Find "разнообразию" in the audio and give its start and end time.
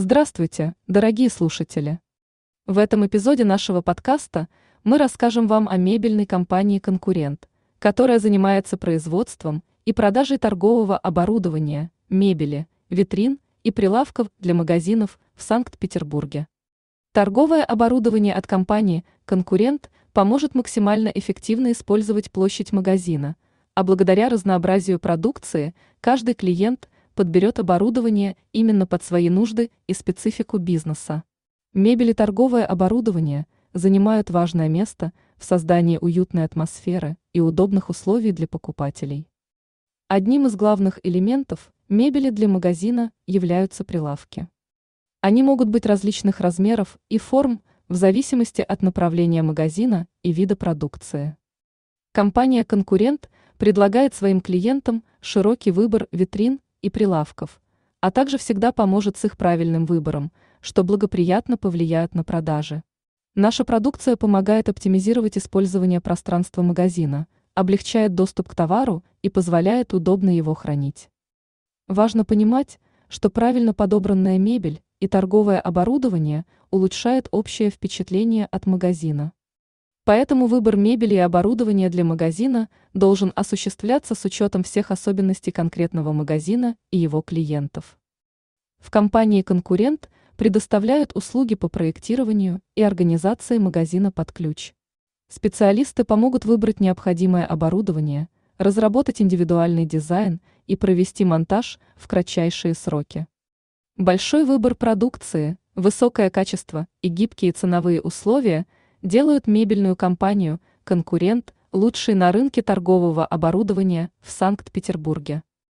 24.28-25.00